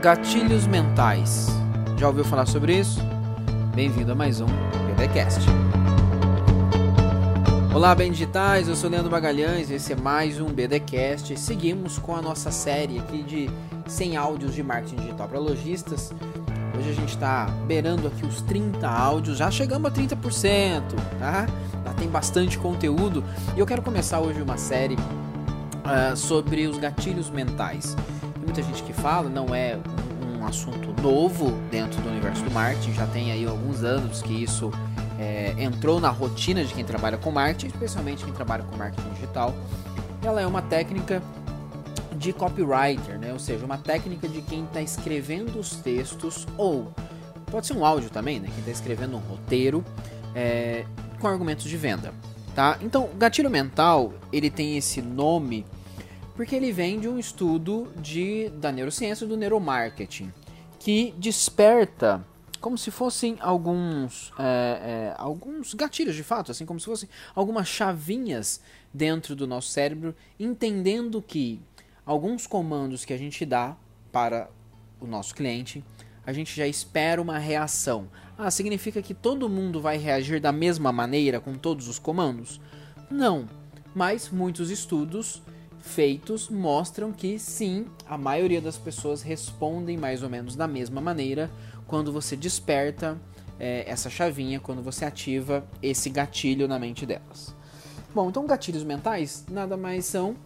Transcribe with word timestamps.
Gatilhos 0.00 0.66
mentais. 0.66 1.48
Já 1.96 2.08
ouviu 2.08 2.24
falar 2.24 2.46
sobre 2.46 2.78
isso? 2.78 3.00
Bem-vindo 3.74 4.12
a 4.12 4.14
mais 4.14 4.40
um 4.40 4.46
BDcast. 4.86 5.40
Olá, 7.74 7.94
bem 7.94 8.10
digitais, 8.10 8.68
eu 8.68 8.74
sou 8.74 8.90
Leandro 8.90 9.10
Magalhães, 9.10 9.70
esse 9.70 9.92
é 9.92 9.96
mais 9.96 10.40
um 10.40 10.46
BDcast. 10.46 11.38
Seguimos 11.38 11.98
com 11.98 12.16
a 12.16 12.22
nossa 12.22 12.50
série 12.50 12.98
aqui 12.98 13.22
de 13.22 13.50
100 13.86 14.16
áudios 14.16 14.54
de 14.54 14.62
marketing 14.62 14.96
digital 14.96 15.28
para 15.28 15.38
lojistas. 15.38 16.12
Hoje 16.76 16.90
a 16.90 16.94
gente 16.94 17.10
está 17.10 17.46
beirando 17.66 18.08
aqui 18.08 18.26
os 18.26 18.42
30 18.42 18.88
áudios, 18.88 19.38
já 19.38 19.50
chegamos 19.50 19.90
a 19.90 19.94
30%, 19.94 20.82
tá? 21.18 21.46
Já 21.84 21.92
tem 21.94 22.08
bastante 22.08 22.58
conteúdo 22.58 23.22
e 23.56 23.60
eu 23.60 23.66
quero 23.66 23.82
começar 23.82 24.20
hoje 24.20 24.42
uma 24.42 24.56
série 24.56 24.96
uh, 24.96 26.16
sobre 26.16 26.66
os 26.66 26.78
gatilhos 26.78 27.30
mentais. 27.30 27.96
Muita 28.42 28.62
gente 28.62 28.82
que 28.82 28.92
fala, 28.92 29.28
não 29.28 29.54
é 29.54 29.78
um 30.38 30.44
assunto 30.44 31.00
novo 31.00 31.52
dentro 31.70 32.00
do 32.02 32.08
universo 32.08 32.42
do 32.42 32.50
marketing, 32.50 32.92
já 32.92 33.06
tem 33.06 33.30
aí 33.30 33.46
alguns 33.46 33.84
anos 33.84 34.20
que 34.20 34.42
isso 34.42 34.70
é, 35.18 35.54
entrou 35.58 36.00
na 36.00 36.10
rotina 36.10 36.64
de 36.64 36.74
quem 36.74 36.84
trabalha 36.84 37.16
com 37.16 37.30
marketing, 37.30 37.68
especialmente 37.68 38.24
quem 38.24 38.34
trabalha 38.34 38.64
com 38.64 38.76
marketing 38.76 39.08
digital. 39.10 39.54
Ela 40.22 40.40
é 40.40 40.46
uma 40.46 40.62
técnica 40.62 41.22
de 42.16 42.32
copywriter, 42.32 43.18
né? 43.18 43.32
ou 43.32 43.38
seja, 43.38 43.64
uma 43.64 43.78
técnica 43.78 44.28
de 44.28 44.42
quem 44.42 44.64
está 44.64 44.80
escrevendo 44.80 45.58
os 45.58 45.76
textos, 45.76 46.46
ou 46.56 46.92
pode 47.50 47.66
ser 47.66 47.74
um 47.74 47.84
áudio 47.84 48.10
também, 48.10 48.40
né? 48.40 48.48
quem 48.48 48.58
está 48.58 48.70
escrevendo 48.70 49.16
um 49.16 49.20
roteiro 49.20 49.84
é, 50.34 50.84
com 51.20 51.28
argumentos 51.28 51.64
de 51.64 51.76
venda. 51.76 52.12
Tá? 52.54 52.78
Então, 52.80 53.08
gatilho 53.16 53.50
mental, 53.50 54.12
ele 54.32 54.50
tem 54.50 54.76
esse 54.76 55.00
nome 55.00 55.64
porque 56.34 56.54
ele 56.54 56.72
vem 56.72 56.98
de 56.98 57.08
um 57.08 57.18
estudo 57.18 57.92
de, 57.96 58.48
da 58.50 58.72
neurociência 58.72 59.26
do 59.26 59.36
neuromarketing, 59.36 60.32
que 60.78 61.14
desperta 61.18 62.24
como 62.60 62.78
se 62.78 62.92
fossem 62.92 63.36
alguns, 63.40 64.32
é, 64.38 64.42
é, 64.44 65.14
alguns 65.18 65.74
gatilhos 65.74 66.14
de 66.14 66.22
fato, 66.22 66.52
assim 66.52 66.64
como 66.64 66.78
se 66.78 66.86
fossem 66.86 67.08
algumas 67.34 67.66
chavinhas 67.66 68.60
dentro 68.94 69.34
do 69.34 69.46
nosso 69.46 69.68
cérebro, 69.68 70.14
entendendo 70.38 71.20
que 71.20 71.60
alguns 72.06 72.46
comandos 72.46 73.04
que 73.04 73.12
a 73.12 73.18
gente 73.18 73.44
dá 73.44 73.76
para 74.12 74.48
o 75.00 75.06
nosso 75.06 75.34
cliente, 75.34 75.84
a 76.24 76.32
gente 76.32 76.54
já 76.54 76.66
espera 76.66 77.20
uma 77.20 77.36
reação. 77.36 78.08
Ah, 78.38 78.50
significa 78.50 79.02
que 79.02 79.12
todo 79.12 79.48
mundo 79.48 79.80
vai 79.80 79.96
reagir 79.98 80.40
da 80.40 80.52
mesma 80.52 80.92
maneira 80.92 81.40
com 81.40 81.54
todos 81.54 81.88
os 81.88 81.98
comandos? 81.98 82.60
Não, 83.10 83.48
mas 83.92 84.30
muitos 84.30 84.70
estudos 84.70 85.42
feitos 85.82 86.48
mostram 86.48 87.12
que 87.12 87.38
sim, 87.38 87.86
a 88.08 88.16
maioria 88.16 88.60
das 88.60 88.78
pessoas 88.78 89.20
respondem 89.20 89.98
mais 89.98 90.22
ou 90.22 90.30
menos 90.30 90.56
da 90.56 90.66
mesma 90.66 91.00
maneira 91.00 91.50
quando 91.86 92.12
você 92.12 92.36
desperta 92.36 93.20
é, 93.58 93.84
essa 93.86 94.08
chavinha, 94.08 94.60
quando 94.60 94.80
você 94.82 95.04
ativa 95.04 95.66
esse 95.82 96.08
gatilho 96.08 96.66
na 96.68 96.78
mente 96.78 97.04
delas. 97.04 97.54
Bom, 98.14 98.28
então 98.30 98.46
gatilhos 98.46 98.84
mentais 98.84 99.44
nada 99.50 99.76
mais 99.76 100.06
são 100.06 100.36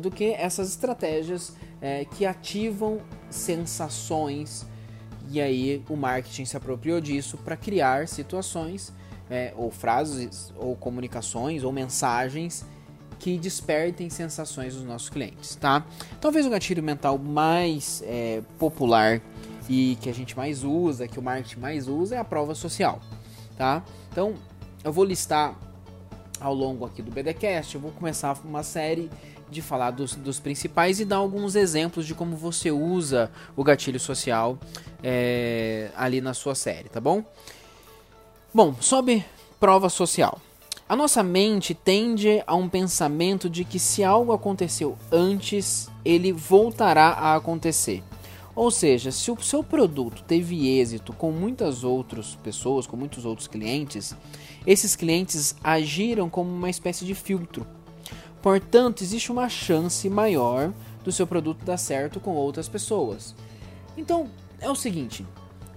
do 0.00 0.10
que 0.10 0.32
essas 0.32 0.70
estratégias 0.70 1.54
é, 1.80 2.04
que 2.04 2.24
ativam 2.24 2.98
sensações 3.30 4.66
e 5.28 5.40
aí 5.40 5.84
o 5.88 5.96
marketing 5.96 6.44
se 6.44 6.56
apropriou 6.56 7.00
disso 7.00 7.36
para 7.38 7.56
criar 7.56 8.08
situações 8.08 8.92
é, 9.28 9.52
ou 9.56 9.70
frases 9.70 10.52
ou 10.56 10.74
comunicações 10.74 11.64
ou 11.64 11.72
mensagens 11.72 12.64
que 13.18 13.38
despertem 13.38 14.10
sensações 14.10 14.74
dos 14.74 14.84
nossos 14.84 15.08
clientes, 15.08 15.56
tá? 15.56 15.84
Talvez 16.20 16.46
o 16.46 16.50
gatilho 16.50 16.82
mental 16.82 17.18
mais 17.18 18.02
é, 18.06 18.42
popular 18.58 19.20
e 19.68 19.96
que 20.00 20.08
a 20.08 20.14
gente 20.14 20.36
mais 20.36 20.62
usa, 20.62 21.08
que 21.08 21.18
o 21.18 21.22
marketing 21.22 21.60
mais 21.60 21.88
usa, 21.88 22.16
é 22.16 22.18
a 22.18 22.24
prova 22.24 22.54
social, 22.54 23.00
tá? 23.56 23.82
Então, 24.10 24.34
eu 24.84 24.92
vou 24.92 25.04
listar 25.04 25.58
ao 26.40 26.54
longo 26.54 26.84
aqui 26.84 27.02
do 27.02 27.10
BDcast, 27.10 27.74
eu 27.74 27.80
vou 27.80 27.90
começar 27.90 28.38
uma 28.44 28.62
série 28.62 29.10
de 29.50 29.62
falar 29.62 29.92
dos, 29.92 30.14
dos 30.14 30.40
principais 30.40 31.00
e 31.00 31.04
dar 31.04 31.16
alguns 31.16 31.54
exemplos 31.54 32.06
de 32.06 32.14
como 32.14 32.36
você 32.36 32.70
usa 32.70 33.30
o 33.56 33.62
gatilho 33.62 34.00
social 34.00 34.58
é, 35.02 35.90
ali 35.96 36.20
na 36.20 36.34
sua 36.34 36.54
série, 36.54 36.88
tá 36.88 37.00
bom? 37.00 37.24
Bom, 38.52 38.74
sobre 38.80 39.24
prova 39.60 39.88
social. 39.88 40.40
A 40.88 40.94
nossa 40.94 41.20
mente 41.20 41.74
tende 41.74 42.44
a 42.46 42.54
um 42.54 42.68
pensamento 42.68 43.50
de 43.50 43.64
que 43.64 43.76
se 43.76 44.04
algo 44.04 44.32
aconteceu 44.32 44.96
antes, 45.10 45.90
ele 46.04 46.30
voltará 46.30 47.08
a 47.08 47.34
acontecer. 47.34 48.04
Ou 48.54 48.70
seja, 48.70 49.10
se 49.10 49.28
o 49.32 49.42
seu 49.42 49.64
produto 49.64 50.22
teve 50.22 50.78
êxito 50.78 51.12
com 51.12 51.32
muitas 51.32 51.82
outras 51.82 52.36
pessoas, 52.36 52.86
com 52.86 52.96
muitos 52.96 53.24
outros 53.24 53.48
clientes, 53.48 54.14
esses 54.64 54.94
clientes 54.94 55.56
agiram 55.62 56.30
como 56.30 56.54
uma 56.54 56.70
espécie 56.70 57.04
de 57.04 57.16
filtro. 57.16 57.66
Portanto, 58.40 59.02
existe 59.02 59.32
uma 59.32 59.48
chance 59.48 60.08
maior 60.08 60.72
do 61.02 61.10
seu 61.10 61.26
produto 61.26 61.64
dar 61.64 61.78
certo 61.78 62.20
com 62.20 62.30
outras 62.36 62.68
pessoas. 62.68 63.34
Então, 63.96 64.30
é 64.60 64.70
o 64.70 64.76
seguinte: 64.76 65.26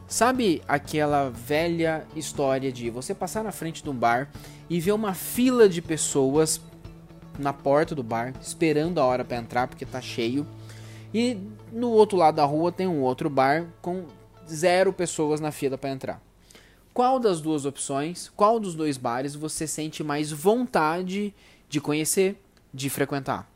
Sabe 0.09 0.63
aquela 0.67 1.29
velha 1.29 2.03
história 2.15 2.71
de 2.71 2.89
você 2.89 3.13
passar 3.13 3.43
na 3.43 3.51
frente 3.51 3.83
de 3.83 3.89
um 3.91 3.93
bar 3.93 4.27
e 4.67 4.79
ver 4.79 4.91
uma 4.91 5.13
fila 5.13 5.69
de 5.69 5.83
pessoas 5.83 6.59
na 7.37 7.53
porta 7.53 7.93
do 7.93 8.01
bar 8.01 8.33
esperando 8.41 8.99
a 8.99 9.05
hora 9.05 9.23
para 9.23 9.37
entrar 9.37 9.67
porque 9.67 9.85
tá 9.85 10.01
cheio 10.01 10.47
e 11.13 11.37
no 11.71 11.91
outro 11.91 12.17
lado 12.17 12.37
da 12.37 12.43
rua 12.43 12.71
tem 12.71 12.87
um 12.87 13.01
outro 13.01 13.29
bar 13.29 13.67
com 13.83 14.07
zero 14.49 14.91
pessoas 14.91 15.39
na 15.39 15.51
fila 15.51 15.77
para 15.77 15.91
entrar. 15.91 16.19
Qual 16.91 17.19
das 17.19 17.39
duas 17.39 17.63
opções, 17.65 18.31
qual 18.35 18.59
dos 18.59 18.73
dois 18.73 18.97
bares 18.97 19.35
você 19.35 19.67
sente 19.67 20.03
mais 20.03 20.31
vontade 20.31 21.35
de 21.69 21.79
conhecer, 21.79 22.35
de 22.73 22.89
frequentar? 22.89 23.47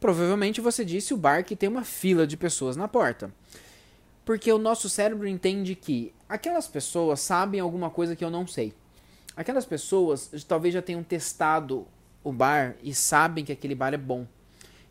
Provavelmente 0.00 0.60
você 0.60 0.84
disse 0.84 1.14
o 1.14 1.16
bar 1.16 1.44
que 1.44 1.54
tem 1.54 1.68
uma 1.68 1.84
fila 1.84 2.26
de 2.26 2.36
pessoas 2.36 2.76
na 2.76 2.88
porta. 2.88 3.30
Porque 4.28 4.52
o 4.52 4.58
nosso 4.58 4.90
cérebro 4.90 5.26
entende 5.26 5.74
que 5.74 6.12
aquelas 6.28 6.68
pessoas 6.68 7.18
sabem 7.18 7.60
alguma 7.60 7.88
coisa 7.88 8.14
que 8.14 8.22
eu 8.22 8.28
não 8.28 8.46
sei. 8.46 8.74
Aquelas 9.34 9.64
pessoas 9.64 10.30
talvez 10.46 10.74
já 10.74 10.82
tenham 10.82 11.02
testado 11.02 11.86
o 12.22 12.30
bar 12.30 12.76
e 12.82 12.94
sabem 12.94 13.42
que 13.42 13.52
aquele 13.52 13.74
bar 13.74 13.94
é 13.94 13.96
bom. 13.96 14.26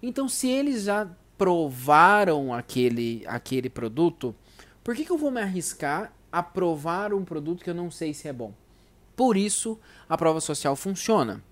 Então, 0.02 0.28
se 0.28 0.50
eles 0.50 0.86
já 0.86 1.08
provaram 1.38 2.52
aquele, 2.52 3.24
aquele 3.28 3.70
produto, 3.70 4.34
por 4.84 4.96
que, 4.96 5.06
que 5.06 5.12
eu 5.12 5.20
vou 5.20 5.30
me 5.30 5.40
arriscar 5.40 6.12
a 6.32 6.42
provar 6.42 7.14
um 7.14 7.24
produto 7.24 7.64
que 7.64 7.70
eu 7.70 7.76
não 7.76 7.92
sei 7.92 8.16
se 8.16 8.28
é 8.28 8.34
bom? 8.34 8.52
Por 9.16 9.38
isso, 9.38 9.80
a 10.10 10.18
prova 10.18 10.42
social 10.42 10.76
funciona. 10.76 11.44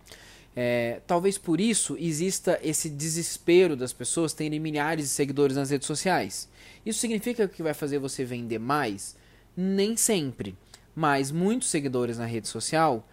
É, 0.55 1.01
talvez 1.05 1.37
por 1.37 1.59
isso 1.59 1.97
exista 1.99 2.57
esse 2.63 2.89
desespero 2.89 3.75
das 3.75 3.91
pessoas 3.91 4.31
terem 4.31 4.59
milhares 4.59 5.05
de 5.05 5.11
seguidores 5.11 5.57
nas 5.57 5.69
redes 5.69 5.85
sociais. 5.85 6.47
Isso 6.85 6.99
significa 6.99 7.47
que 7.47 7.61
vai 7.61 7.73
fazer 7.73 7.99
você 7.99 8.23
vender 8.23 8.59
mais? 8.59 9.17
Nem 9.55 9.97
sempre. 9.97 10.55
Mas 10.95 11.29
muitos 11.29 11.69
seguidores 11.69 12.17
na 12.17 12.25
rede 12.25 12.47
social 12.47 13.05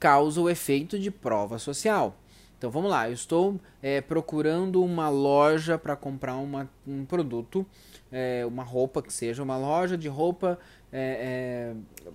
causam 0.00 0.44
o 0.44 0.50
efeito 0.50 0.98
de 0.98 1.10
prova 1.10 1.58
social. 1.58 2.16
Então 2.56 2.70
vamos 2.70 2.90
lá, 2.90 3.08
eu 3.08 3.12
estou 3.12 3.60
é, 3.82 4.00
procurando 4.00 4.82
uma 4.82 5.10
loja 5.10 5.76
para 5.76 5.94
comprar 5.94 6.36
uma, 6.36 6.68
um 6.86 7.04
produto, 7.04 7.66
é, 8.10 8.46
uma 8.46 8.62
roupa 8.62 9.02
que 9.02 9.12
seja, 9.12 9.42
uma 9.42 9.58
loja 9.58 9.98
de 9.98 10.08
roupa 10.08 10.58
é, 10.90 11.74
é 11.74 12.06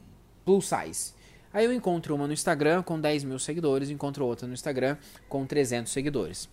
plus 0.44 0.68
size. 0.68 1.14
Aí 1.54 1.66
eu 1.66 1.74
encontro 1.74 2.16
uma 2.16 2.28
no 2.28 2.34
Instagram 2.34 2.82
com 2.82 3.00
10 3.00 3.24
mil 3.24 3.40
seguidores, 3.40 3.90
encontro 3.90 4.26
outra 4.26 4.48
no 4.48 4.54
Instagram 4.54 4.98
com 5.28 5.46
300 5.46 5.92
seguidores. 5.92 6.50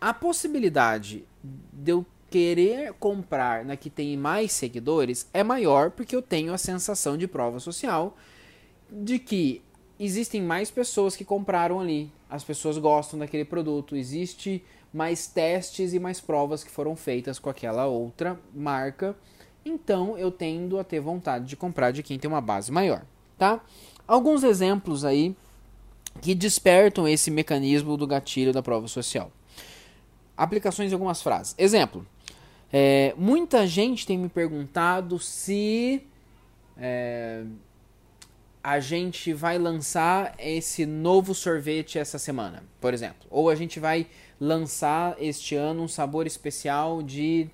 A 0.00 0.12
possibilidade 0.12 1.24
de 1.42 1.92
eu 1.92 2.06
querer 2.30 2.92
comprar 2.94 3.64
na 3.64 3.76
que 3.76 3.88
tem 3.88 4.16
mais 4.16 4.50
seguidores 4.50 5.28
é 5.32 5.44
maior 5.44 5.92
porque 5.92 6.16
eu 6.16 6.22
tenho 6.22 6.52
a 6.52 6.58
sensação 6.58 7.16
de 7.16 7.28
prova 7.28 7.60
social 7.60 8.16
de 8.90 9.18
que 9.18 9.62
existem 9.98 10.42
mais 10.42 10.70
pessoas 10.70 11.14
que 11.14 11.24
compraram 11.24 11.80
ali, 11.80 12.10
as 12.28 12.42
pessoas 12.42 12.76
gostam 12.78 13.18
daquele 13.18 13.44
produto, 13.44 13.96
existe 13.96 14.64
mais 14.92 15.26
testes 15.26 15.92
e 15.92 15.98
mais 15.98 16.20
provas 16.20 16.64
que 16.64 16.70
foram 16.70 16.96
feitas 16.96 17.38
com 17.38 17.48
aquela 17.48 17.86
outra 17.86 18.38
marca, 18.52 19.16
então 19.64 20.18
eu 20.18 20.30
tendo 20.30 20.78
a 20.78 20.84
ter 20.84 21.00
vontade 21.00 21.46
de 21.46 21.56
comprar 21.56 21.92
de 21.92 22.02
quem 22.02 22.18
tem 22.18 22.28
uma 22.28 22.40
base 22.40 22.70
maior, 22.70 23.04
tá? 23.38 23.60
Alguns 24.06 24.42
exemplos 24.42 25.04
aí 25.04 25.34
que 26.20 26.34
despertam 26.34 27.08
esse 27.08 27.30
mecanismo 27.30 27.96
do 27.96 28.06
gatilho 28.06 28.52
da 28.52 28.62
prova 28.62 28.88
social. 28.88 29.32
Aplicações 30.36 30.88
de 30.88 30.94
algumas 30.94 31.22
frases. 31.22 31.54
Exemplo: 31.58 32.06
é, 32.72 33.14
muita 33.16 33.66
gente 33.66 34.06
tem 34.06 34.18
me 34.18 34.28
perguntado 34.28 35.18
se 35.18 36.02
é, 36.76 37.44
a 38.62 38.80
gente 38.80 39.32
vai 39.32 39.58
lançar 39.58 40.34
esse 40.38 40.86
novo 40.86 41.34
sorvete 41.34 41.98
essa 41.98 42.18
semana, 42.18 42.64
por 42.80 42.94
exemplo. 42.94 43.26
Ou 43.30 43.50
a 43.50 43.54
gente 43.54 43.78
vai 43.78 44.06
lançar 44.40 45.16
este 45.20 45.54
ano 45.54 45.82
um 45.82 45.88
sabor 45.88 46.26
especial 46.26 47.02
de 47.02 47.48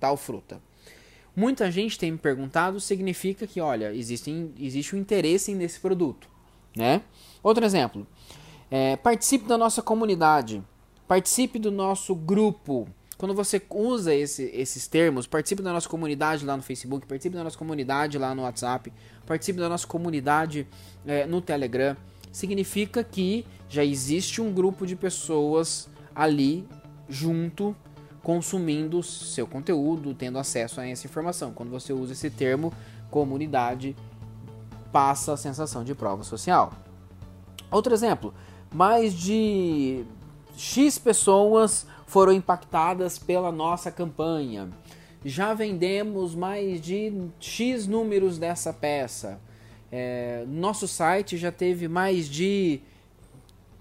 tal 0.00 0.16
fruta. 0.16 0.60
Muita 1.34 1.70
gente 1.70 1.98
tem 1.98 2.12
me 2.12 2.18
perguntado, 2.18 2.78
significa 2.80 3.46
que, 3.46 3.60
olha, 3.60 3.94
existe, 3.94 4.50
existe 4.58 4.94
um 4.94 4.98
interesse 4.98 5.54
nesse 5.54 5.80
produto, 5.80 6.28
né? 6.76 7.02
Outro 7.42 7.64
exemplo, 7.64 8.06
é, 8.70 8.96
participe 8.96 9.46
da 9.46 9.58
nossa 9.58 9.82
comunidade, 9.82 10.62
participe 11.08 11.58
do 11.58 11.70
nosso 11.70 12.14
grupo. 12.14 12.88
Quando 13.18 13.34
você 13.34 13.62
usa 13.70 14.14
esse, 14.14 14.44
esses 14.54 14.86
termos, 14.88 15.26
participe 15.26 15.62
da 15.62 15.72
nossa 15.72 15.88
comunidade 15.88 16.44
lá 16.44 16.56
no 16.56 16.62
Facebook, 16.62 17.06
participe 17.06 17.36
da 17.36 17.44
nossa 17.44 17.56
comunidade 17.56 18.18
lá 18.18 18.34
no 18.34 18.42
WhatsApp, 18.42 18.92
participe 19.26 19.58
da 19.58 19.68
nossa 19.68 19.86
comunidade 19.86 20.66
é, 21.06 21.24
no 21.26 21.40
Telegram, 21.40 21.96
significa 22.32 23.04
que 23.04 23.46
já 23.68 23.84
existe 23.84 24.40
um 24.40 24.52
grupo 24.52 24.86
de 24.86 24.96
pessoas 24.96 25.88
ali 26.14 26.66
junto 27.08 27.76
consumindo 28.22 29.02
seu 29.02 29.46
conteúdo, 29.46 30.14
tendo 30.14 30.38
acesso 30.38 30.80
a 30.80 30.86
essa 30.86 31.06
informação. 31.06 31.52
Quando 31.52 31.70
você 31.70 31.92
usa 31.92 32.12
esse 32.12 32.30
termo 32.30 32.72
comunidade, 33.10 33.96
passa 34.92 35.32
a 35.32 35.36
sensação 35.36 35.82
de 35.82 35.94
prova 35.94 36.22
social. 36.22 36.72
Outro 37.70 37.92
exemplo, 37.92 38.32
mais 38.72 39.14
de 39.14 40.04
X 40.56 40.98
pessoas 40.98 41.86
foram 42.06 42.32
impactadas 42.32 43.18
pela 43.18 43.50
nossa 43.50 43.90
campanha. 43.90 44.68
Já 45.24 45.54
vendemos 45.54 46.34
mais 46.34 46.80
de 46.80 47.12
X 47.40 47.86
números 47.86 48.38
dessa 48.38 48.72
peça. 48.72 49.40
É, 49.90 50.44
nosso 50.48 50.88
site 50.88 51.36
já 51.36 51.52
teve 51.52 51.86
mais 51.88 52.28
de 52.28 52.80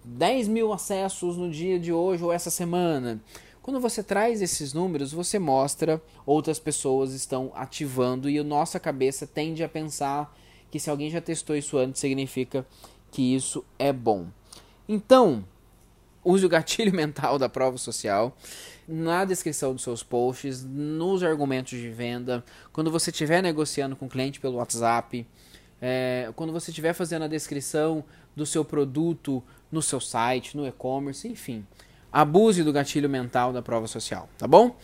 10 0.03 0.47
mil 0.47 0.73
acessos 0.73 1.37
no 1.37 1.49
dia 1.49 1.79
de 1.79 1.91
hoje 1.91 2.23
ou 2.23 2.31
essa 2.31 2.49
semana. 2.49 3.19
Quando 3.61 3.79
você 3.79 4.01
traz 4.01 4.41
esses 4.41 4.73
números, 4.73 5.11
você 5.11 5.37
mostra 5.37 6.01
outras 6.25 6.59
pessoas 6.59 7.13
estão 7.13 7.51
ativando 7.53 8.27
e 8.27 8.39
a 8.39 8.43
nossa 8.43 8.79
cabeça 8.79 9.27
tende 9.27 9.63
a 9.63 9.69
pensar 9.69 10.35
que 10.71 10.79
se 10.79 10.89
alguém 10.89 11.11
já 11.11 11.21
testou 11.21 11.55
isso 11.55 11.77
antes, 11.77 12.01
significa 12.01 12.65
que 13.11 13.35
isso 13.35 13.63
é 13.77 13.93
bom. 13.93 14.27
Então, 14.89 15.45
use 16.23 16.43
o 16.43 16.49
gatilho 16.49 16.91
mental 16.95 17.37
da 17.37 17.47
prova 17.47 17.77
social 17.77 18.35
na 18.87 19.25
descrição 19.25 19.73
dos 19.73 19.83
seus 19.83 20.01
posts, 20.01 20.63
nos 20.63 21.21
argumentos 21.21 21.77
de 21.77 21.89
venda, 21.89 22.43
quando 22.73 22.89
você 22.89 23.11
estiver 23.11 23.43
negociando 23.43 23.95
com 23.95 24.07
o 24.07 24.09
cliente 24.09 24.39
pelo 24.39 24.57
WhatsApp, 24.57 25.25
é, 25.79 26.31
quando 26.35 26.51
você 26.51 26.71
estiver 26.71 26.93
fazendo 26.93 27.25
a 27.25 27.27
descrição 27.27 28.03
do 28.35 28.45
seu 28.45 28.65
produto 28.65 29.43
no 29.71 29.83
seu 29.83 29.99
site, 29.99 30.57
no 30.57 30.65
e-commerce, 30.65 31.27
enfim 31.27 31.63
abuse 32.11 32.63
do 32.63 32.73
gatilho 32.73 33.09
mental 33.09 33.53
da 33.53 33.61
prova 33.61 33.87
social, 33.87 34.27
tá 34.37 34.47
bom? 34.47 34.75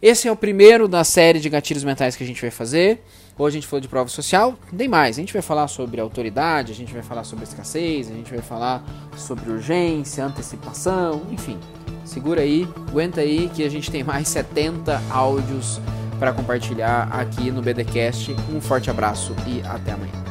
Esse 0.00 0.28
é 0.28 0.32
o 0.32 0.36
primeiro 0.36 0.86
da 0.86 1.02
série 1.02 1.40
de 1.40 1.48
gatilhos 1.48 1.82
mentais 1.82 2.14
que 2.14 2.22
a 2.22 2.26
gente 2.26 2.40
vai 2.40 2.50
fazer. 2.50 3.02
Hoje 3.36 3.56
a 3.56 3.60
gente 3.60 3.68
falou 3.68 3.80
de 3.80 3.88
prova 3.88 4.08
social, 4.08 4.56
tem 4.76 4.88
mais. 4.88 5.16
A 5.16 5.20
gente 5.20 5.32
vai 5.32 5.42
falar 5.42 5.66
sobre 5.66 6.00
autoridade, 6.00 6.72
a 6.72 6.74
gente 6.74 6.92
vai 6.92 7.02
falar 7.02 7.24
sobre 7.24 7.44
escassez, 7.44 8.08
a 8.10 8.14
gente 8.14 8.30
vai 8.30 8.42
falar 8.42 8.84
sobre 9.16 9.50
urgência, 9.50 10.24
antecipação, 10.24 11.22
enfim. 11.30 11.58
Segura 12.04 12.42
aí, 12.42 12.66
aguenta 12.88 13.20
aí 13.20 13.48
que 13.54 13.64
a 13.64 13.68
gente 13.68 13.90
tem 13.90 14.04
mais 14.04 14.26
70 14.28 15.00
áudios 15.10 15.80
para 16.18 16.32
compartilhar 16.32 17.08
aqui 17.12 17.50
no 17.50 17.62
BDcast. 17.62 18.34
Um 18.52 18.60
forte 18.60 18.90
abraço 18.90 19.34
e 19.46 19.60
até 19.66 19.92
amanhã. 19.92 20.27